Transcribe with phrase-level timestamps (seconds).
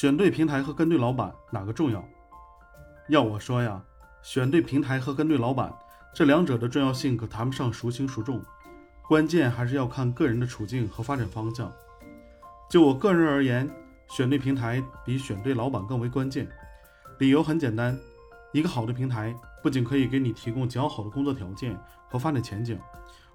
[0.00, 2.02] 选对平台和跟对老板哪个重要？
[3.10, 3.78] 要我说呀，
[4.22, 5.70] 选对平台和跟对老板
[6.14, 8.40] 这两者的重要性可谈不上孰轻孰重，
[9.06, 11.70] 关键还是要看个人的处境和发展方向。
[12.70, 13.68] 就我个人而言，
[14.08, 16.48] 选对平台比选对老板更为关键。
[17.18, 17.94] 理由很简单，
[18.54, 21.78] 一个好的平台不仅可以给你提供较好的工作条件
[22.08, 22.80] 和发展前景，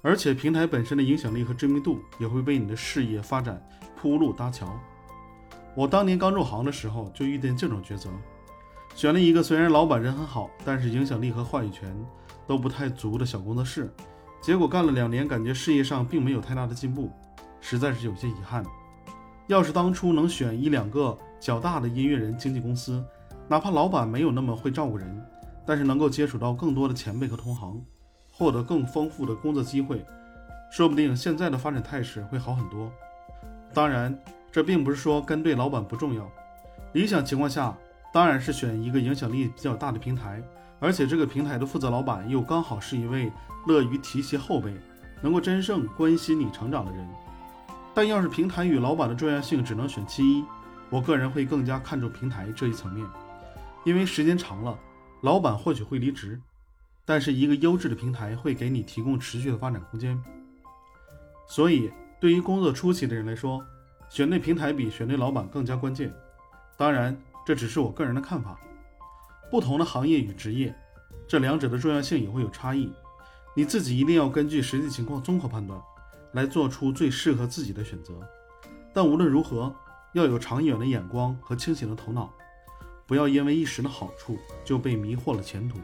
[0.00, 3.62] 而且平台本身的影响力和知名度也会为你的事业发展
[3.94, 4.66] 铺路搭桥。
[5.74, 8.08] 我当年刚入行的时候就遇见这种抉择，
[8.94, 11.92] 选了一个虽然老板人很好，但是影响力和话语权
[12.46, 13.92] 都不太足的小工作室，
[14.40, 17.10] 结果干了两年，感觉事业上并没有太大的进步，
[17.60, 18.64] 实在是有些遗憾。
[19.48, 23.04] 要是当初能选一两个较大的音乐人经纪公司，
[23.48, 25.26] 哪怕老板没有那么会照顾人，
[25.66, 27.84] 但是能够接触到更多的前辈和同行，
[28.30, 30.06] 获得更丰富的工作机会，
[30.70, 32.90] 说不定现在的发展态势会好很多。
[33.74, 34.16] 当然，
[34.54, 36.30] 这并不是说跟对老板不重要。
[36.92, 37.76] 理想情况下，
[38.12, 40.40] 当然是选一个影响力比较大的平台，
[40.78, 43.32] 而且这个平台的负责老板又刚好是一位
[43.66, 44.72] 乐于提携后辈、
[45.20, 47.04] 能够真正关心你成长的人。
[47.92, 50.44] 但要是平台与老板的重要性只能选其一，
[50.88, 53.04] 我个人会更加看重平台这一层面，
[53.84, 54.78] 因为时间长了，
[55.22, 56.40] 老板或许会离职，
[57.04, 60.16] 但是一个优质的平台会给你提供持续的发展空间。
[61.48, 63.60] 所以，对于工作初期的人来说，
[64.08, 66.14] 选对平台比选对老板更加关键。
[66.76, 67.16] 当然，
[67.46, 68.58] 这只是我个人的看法。
[69.50, 70.74] 不同的行业与职业，
[71.28, 72.92] 这两者的重要性也会有差异，
[73.54, 75.80] 你自己一定要根据实际情况综合判断。
[76.32, 78.12] 来做出最适合自己的选择，
[78.92, 79.72] 但无论如何，
[80.14, 82.28] 要有长远的眼光和清醒的头脑，
[83.06, 85.78] 不要因为一时的好处就被迷惑了前途。